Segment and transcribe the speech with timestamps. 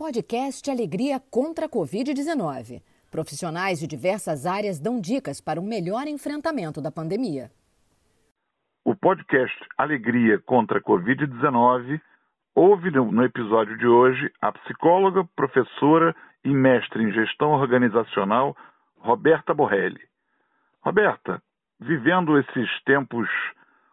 [0.00, 2.82] Podcast Alegria contra a Covid-19.
[3.10, 7.50] Profissionais de diversas áreas dão dicas para um melhor enfrentamento da pandemia.
[8.82, 12.00] O podcast Alegria contra a Covid-19
[12.54, 18.56] ouve no episódio de hoje a psicóloga, professora e mestre em gestão organizacional
[18.96, 20.00] Roberta Borrelli.
[20.80, 21.42] Roberta,
[21.78, 23.28] vivendo esses tempos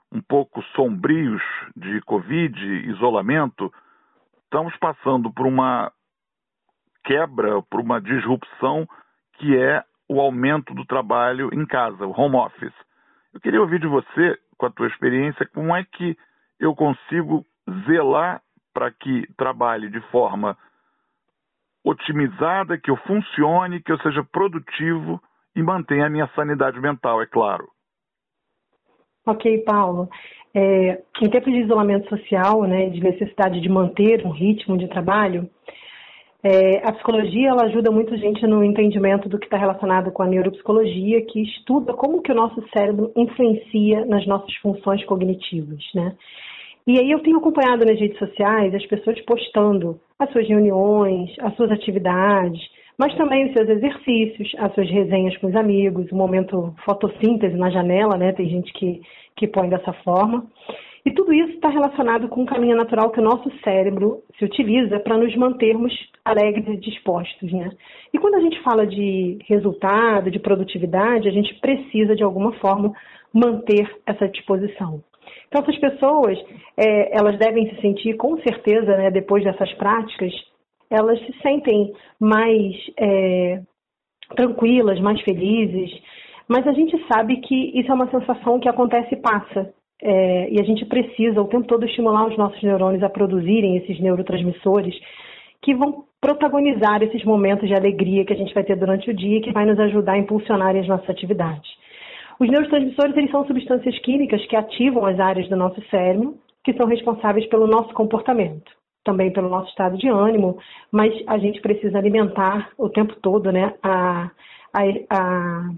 [0.09, 1.41] um pouco sombrios
[1.75, 2.57] de Covid,
[2.89, 3.69] isolamento,
[4.45, 5.91] estamos passando por uma
[7.07, 8.85] quebra, por uma disrupção
[9.39, 12.73] que é o aumento do trabalho em casa, o home office.
[13.33, 16.17] Eu queria ouvir de você, com a tua experiência, como é que
[16.59, 17.45] eu consigo
[17.85, 18.41] zelar
[18.73, 20.57] para que trabalhe de forma
[21.83, 25.21] otimizada, que eu funcione, que eu seja produtivo
[25.55, 27.67] e mantenha a minha sanidade mental, é claro.
[29.25, 30.09] Ok, Paulo.
[30.53, 35.49] É, em tempos de isolamento social, né, de necessidade de manter um ritmo de trabalho,
[36.43, 40.27] é, a psicologia ela ajuda muito gente no entendimento do que está relacionado com a
[40.27, 46.15] neuropsicologia, que estuda como que o nosso cérebro influencia nas nossas funções cognitivas, né?
[46.85, 51.53] E aí eu tenho acompanhado nas redes sociais as pessoas postando as suas reuniões, as
[51.55, 52.61] suas atividades,
[52.97, 57.69] mas também os seus exercícios, as suas resenhas com os amigos, o momento fotossíntese na
[57.69, 58.31] janela, né?
[58.31, 59.01] Tem gente que,
[59.35, 60.47] que põe dessa forma.
[61.05, 64.99] E tudo isso está relacionado com o caminho natural que o nosso cérebro se utiliza
[64.99, 65.93] para nos mantermos
[66.25, 67.69] alegres e dispostos, né?
[68.13, 72.93] E quando a gente fala de resultado, de produtividade, a gente precisa, de alguma forma,
[73.33, 75.01] manter essa disposição.
[75.47, 76.37] Então, essas pessoas,
[76.75, 80.33] é, elas devem se sentir, com certeza, né, depois dessas práticas,
[80.89, 83.61] elas se sentem mais é,
[84.35, 85.91] tranquilas, mais felizes,
[86.47, 89.73] mas a gente sabe que isso é uma sensação que acontece e passa.
[90.01, 93.99] É, e a gente precisa o tempo todo estimular os nossos neurônios a produzirem esses
[93.99, 94.95] neurotransmissores
[95.61, 99.37] que vão protagonizar esses momentos de alegria que a gente vai ter durante o dia
[99.37, 101.69] e que vai nos ajudar a impulsionar as nossas atividades.
[102.39, 106.85] Os neurotransmissores eles são substâncias químicas que ativam as áreas do nosso cérebro que são
[106.85, 108.69] responsáveis pelo nosso comportamento,
[109.03, 110.57] também pelo nosso estado de ânimo,
[110.91, 114.29] mas a gente precisa alimentar o tempo todo né, a,
[114.73, 115.69] a, a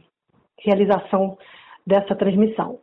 [0.57, 1.37] realização
[1.85, 2.79] dessa transmissão.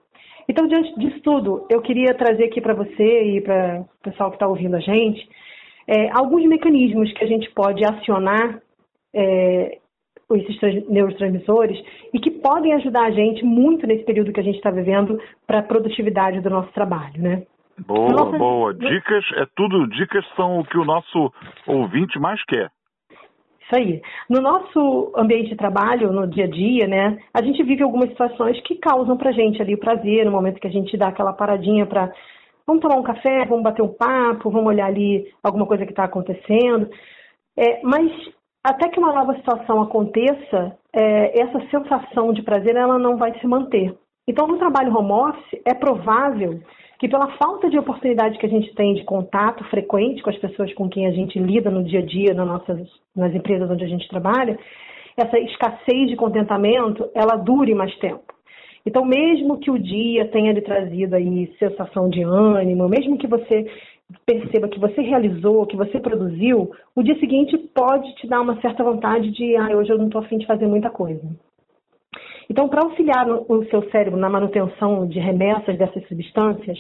[0.49, 4.37] Então, diante disso tudo, eu queria trazer aqui para você e para o pessoal que
[4.37, 5.29] está ouvindo a gente
[5.87, 8.61] é, alguns mecanismos que a gente pode acionar
[9.15, 9.79] é,
[10.35, 11.79] esses neurotransmissores
[12.13, 15.61] e que podem ajudar a gente muito nesse período que a gente está vivendo para
[15.61, 17.43] a produtividade do nosso trabalho, né?
[17.87, 18.39] Boa, Nossa...
[18.39, 18.75] boa.
[18.75, 21.33] Dicas, é tudo, dicas são o que o nosso
[21.67, 22.71] ouvinte mais quer.
[23.67, 24.01] Isso aí.
[24.31, 28.61] No nosso ambiente de trabalho, no dia a dia, né, a gente vive algumas situações
[28.63, 31.85] que causam pra gente ali o prazer, no momento que a gente dá aquela paradinha
[31.85, 32.13] para
[32.65, 36.05] vamos tomar um café, vamos bater um papo, vamos olhar ali alguma coisa que está
[36.05, 36.89] acontecendo.
[37.57, 38.11] É, mas
[38.63, 43.47] até que uma nova situação aconteça, é, essa sensação de prazer ela não vai se
[43.47, 43.97] manter.
[44.29, 46.61] Então, no trabalho home office, é provável
[46.99, 50.73] que pela falta de oportunidade que a gente tem de contato frequente com as pessoas
[50.75, 53.89] com quem a gente lida no dia a dia nas nossas nas empresas onde a
[53.89, 54.59] gente trabalha,
[55.17, 58.35] essa escassez de contentamento, ela dure mais tempo.
[58.85, 63.67] Então, mesmo que o dia tenha lhe trazido aí sensação de ânimo, mesmo que você
[64.25, 68.85] perceba que você realizou, que você produziu, o dia seguinte pode te dar uma certa
[68.85, 71.21] vontade de, ah, hoje eu não estou afim de fazer muita coisa.
[72.49, 76.79] Então, para auxiliar o seu cérebro na manutenção de remessas dessas substâncias,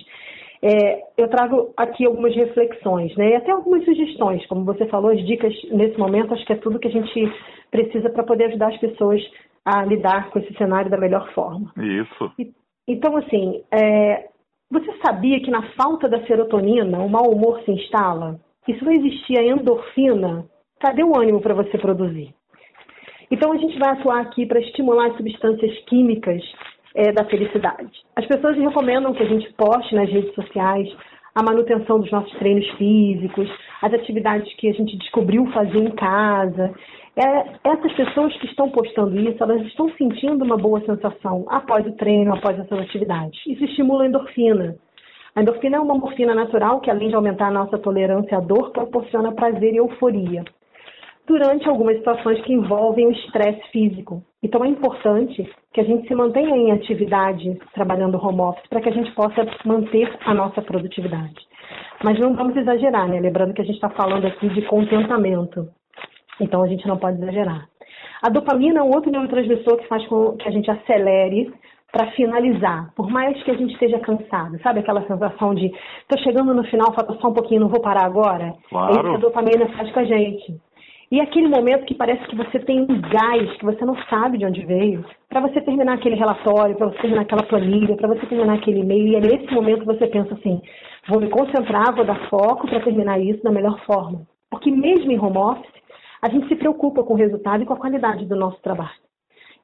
[0.63, 3.31] é, eu trago aqui algumas reflexões, né?
[3.31, 6.79] E até algumas sugestões, como você falou, as dicas nesse momento, acho que é tudo
[6.79, 7.33] que a gente
[7.71, 9.21] precisa para poder ajudar as pessoas
[9.65, 11.73] a lidar com esse cenário da melhor forma.
[11.77, 12.33] Isso.
[12.39, 12.53] E,
[12.89, 14.29] então, assim, é,
[14.71, 18.39] você sabia que na falta da serotonina o mau humor se instala?
[18.67, 20.47] E se não existia endorfina,
[20.81, 22.35] cadê o ânimo para você produzir?
[23.31, 26.43] Então a gente vai atuar aqui para estimular as substâncias químicas
[26.95, 27.93] é, da felicidade.
[28.15, 30.89] As pessoas recomendam que a gente poste nas redes sociais
[31.35, 33.51] a manutenção dos nossos treinos físicos,
[33.83, 36.73] as atividades que a gente descobriu fazer em casa.
[37.15, 41.93] É, essas pessoas que estão postando isso, elas estão sentindo uma boa sensação após o
[41.93, 43.39] treino, após essas atividades.
[43.47, 44.77] Isso estimula a endorfina.
[45.35, 48.71] A endorfina é uma morfina natural que, além de aumentar a nossa tolerância à dor,
[48.71, 50.45] proporciona prazer e euforia
[51.27, 54.23] durante algumas situações que envolvem o estresse físico.
[54.43, 58.89] Então é importante que a gente se mantenha em atividade trabalhando home office para que
[58.89, 61.35] a gente possa manter a nossa produtividade.
[62.03, 63.21] Mas não vamos exagerar, né?
[63.21, 65.69] Lembrando que a gente está falando aqui de contentamento.
[66.41, 67.67] Então a gente não pode exagerar.
[68.23, 71.53] A dopamina é um outro neurotransmissor que faz com que a gente acelere
[71.93, 76.53] para finalizar, por mais que a gente esteja cansado, sabe aquela sensação de estou chegando
[76.53, 78.55] no final, falta só um pouquinho, não vou parar agora?
[78.69, 78.89] Claro.
[78.89, 80.61] É isso que a dopamina faz com a gente.
[81.11, 84.45] E aquele momento que parece que você tem um gás que você não sabe de
[84.45, 88.55] onde veio, para você terminar aquele relatório, para você terminar aquela planilha, para você terminar
[88.55, 90.61] aquele e-mail, e é nesse momento você pensa assim:
[91.09, 94.27] vou me concentrar, vou dar foco para terminar isso da melhor forma.
[94.51, 95.73] Porque mesmo em home office,
[96.21, 99.07] a gente se preocupa com o resultado e com a qualidade do nosso trabalho.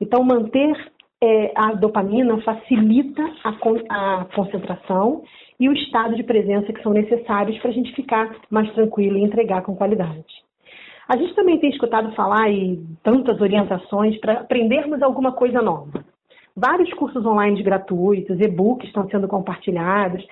[0.00, 0.77] Então, manter
[1.23, 5.23] é, a dopamina facilita a, a, concentração
[5.59, 9.23] e o estado de presença que são necessários para a gente ficar mais tranquilo e
[9.23, 10.25] entregar com qualidade.
[11.09, 16.05] A gente também tem escutado falar e tantas orientações para aprendermos alguma coisa nova.
[16.57, 20.25] Vários cursos online gratuitos, e-books estão sendo compartilhados,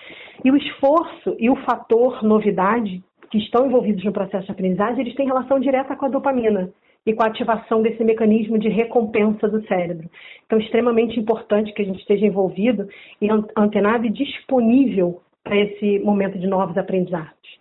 [0.45, 5.15] e o esforço e o fator novidade que estão envolvidos no processo de aprendizagem, eles
[5.15, 6.71] têm relação direta com a dopamina
[7.07, 10.11] e com a ativação desse mecanismo de recompensa do cérebro.
[10.45, 12.89] Então, é extremamente importante que a gente esteja envolvido
[13.21, 17.60] e antenado e disponível para esse momento de novos aprendizados.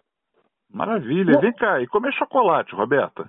[0.71, 1.39] Maravilha.
[1.39, 3.27] Vem cá, e comer chocolate, Roberta?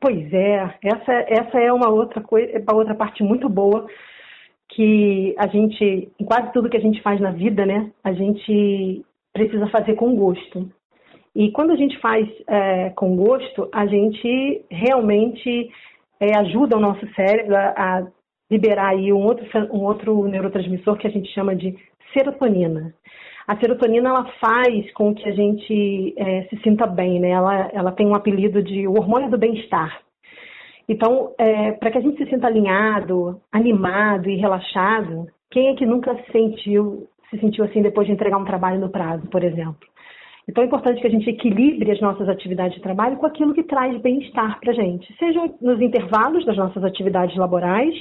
[0.00, 3.86] Pois é, essa, essa é uma outra coisa, uma outra parte muito boa
[4.68, 9.04] que a gente, em quase tudo que a gente faz na vida, né, a gente
[9.32, 10.70] precisa fazer com gosto.
[11.34, 15.70] E quando a gente faz é, com gosto, a gente realmente
[16.20, 18.06] é, ajuda o nosso cérebro a, a
[18.50, 21.74] liberar aí um outro, um outro neurotransmissor que a gente chama de
[22.12, 22.94] serotonina.
[23.46, 27.30] A serotonina ela faz com que a gente é, se sinta bem, né?
[27.30, 30.00] Ela, ela tem um apelido de o hormônio do bem-estar.
[30.88, 35.86] Então, é, para que a gente se sinta alinhado, animado e relaxado, quem é que
[35.86, 39.88] nunca se sentiu, se sentiu assim depois de entregar um trabalho no prazo, por exemplo?
[40.48, 43.62] Então é importante que a gente equilibre as nossas atividades de trabalho com aquilo que
[43.62, 47.94] traz bem-estar para a gente, seja nos intervalos das nossas atividades laborais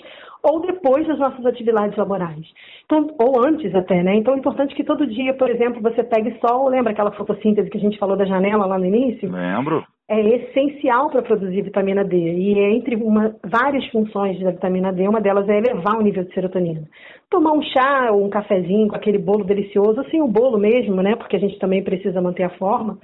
[0.44, 2.46] ou depois das nossas atividades laborais.
[2.86, 4.16] Então, ou antes até, né?
[4.16, 7.78] Então é importante que todo dia, por exemplo, você pegue sol, lembra aquela fotossíntese que
[7.78, 9.32] a gente falou da janela lá no início?
[9.32, 12.18] Lembro é essencial para produzir vitamina D.
[12.18, 16.34] E entre uma, várias funções da vitamina D, uma delas é elevar o nível de
[16.34, 16.84] serotonina.
[17.30, 21.16] Tomar um chá ou um cafezinho com aquele bolo delicioso, assim, o bolo mesmo, né?
[21.16, 23.00] Porque a gente também precisa manter a forma.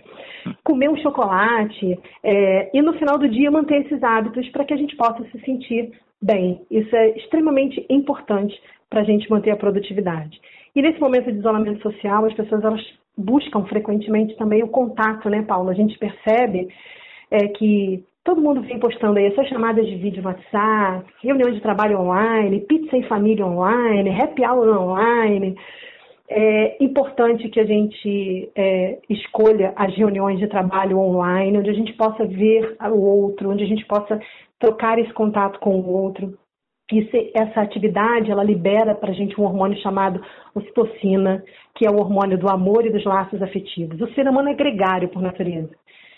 [0.63, 4.77] Comer um chocolate é, e no final do dia manter esses hábitos para que a
[4.77, 5.91] gente possa se sentir
[6.21, 6.61] bem.
[6.69, 8.53] Isso é extremamente importante
[8.89, 10.39] para a gente manter a produtividade.
[10.75, 15.41] E nesse momento de isolamento social, as pessoas elas buscam frequentemente também o contato, né,
[15.43, 15.69] Paulo?
[15.69, 16.69] A gente percebe
[17.29, 21.99] é, que todo mundo vem postando aí essas chamadas de vídeo WhatsApp, reuniões de trabalho
[21.99, 25.55] online, pizza em família online, happy hour online.
[26.31, 31.93] É importante que a gente é, escolha as reuniões de trabalho online, onde a gente
[31.93, 34.19] possa ver o outro, onde a gente possa
[34.59, 36.37] trocar esse contato com o outro.
[36.91, 40.19] Isso, essa atividade ela libera para a gente um hormônio chamado
[40.55, 41.43] ocitocina,
[41.75, 44.01] que é o hormônio do amor e dos laços afetivos.
[44.01, 45.69] O ser humano é gregário por natureza.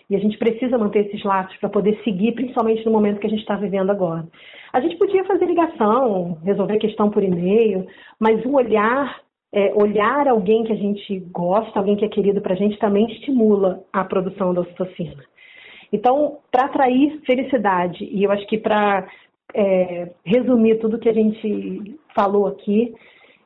[0.09, 3.29] E a gente precisa manter esses laços para poder seguir, principalmente no momento que a
[3.29, 4.25] gente está vivendo agora.
[4.71, 7.85] A gente podia fazer ligação, resolver questão por e-mail,
[8.19, 9.21] mas o olhar,
[9.53, 13.05] é, olhar alguém que a gente gosta, alguém que é querido para a gente, também
[13.11, 15.23] estimula a produção da ocitocina.
[15.93, 19.07] Então, para atrair felicidade, e eu acho que para
[19.53, 22.93] é, resumir tudo que a gente falou aqui,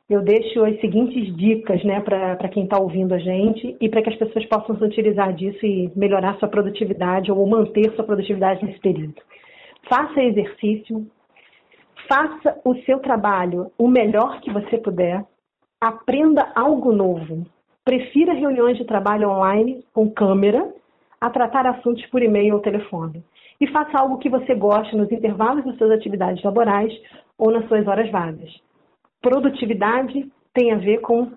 [0.08, 4.10] eu deixo as seguintes dicas né, para quem está ouvindo a gente e para que
[4.10, 8.78] as pessoas possam se utilizar disso e melhorar sua produtividade ou manter sua produtividade nesse
[8.78, 9.20] período.
[9.88, 11.06] Faça exercício,
[12.08, 15.24] faça o seu trabalho o melhor que você puder,
[15.80, 17.44] aprenda algo novo.
[17.84, 20.72] Prefira reuniões de trabalho online com câmera
[21.20, 23.24] a tratar assuntos por e-mail ou telefone
[23.60, 26.92] e faça algo que você goste nos intervalos das suas atividades laborais
[27.38, 28.50] ou nas suas horas vagas.
[29.22, 31.32] Produtividade tem a ver com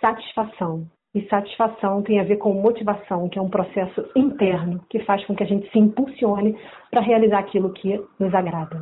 [0.00, 0.86] satisfação.
[1.14, 5.36] E satisfação tem a ver com motivação, que é um processo interno que faz com
[5.36, 6.58] que a gente se impulsione
[6.90, 8.80] para realizar aquilo que nos agrada.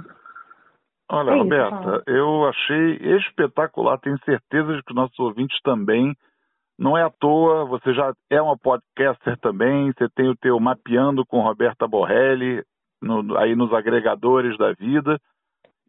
[1.10, 3.98] Olha, é Roberta, eu achei espetacular.
[3.98, 6.14] Tenho certeza de que nossos ouvintes também.
[6.80, 11.26] Não é à toa, você já é uma podcaster também, você tem o teu Mapeando
[11.26, 12.62] com Roberta Borrelli,
[13.02, 15.20] no, aí nos agregadores da vida.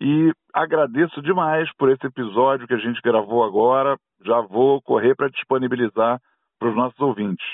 [0.01, 3.95] E agradeço demais por esse episódio que a gente gravou agora.
[4.25, 6.19] Já vou correr para disponibilizar
[6.59, 7.45] para os nossos ouvintes.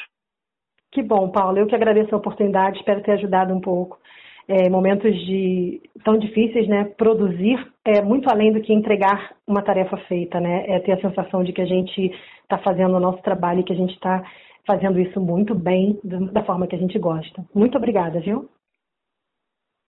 [0.92, 1.60] Que bom, Paulo.
[1.60, 4.00] Eu que agradeço a oportunidade, espero ter ajudado um pouco.
[4.48, 6.86] É, momentos de tão difíceis, né?
[6.98, 10.64] Produzir é muito além do que entregar uma tarefa feita, né?
[10.68, 12.12] É ter a sensação de que a gente
[12.44, 14.24] está fazendo o nosso trabalho e que a gente está
[14.66, 17.46] fazendo isso muito bem, da forma que a gente gosta.
[17.56, 18.50] Muito obrigada, viu?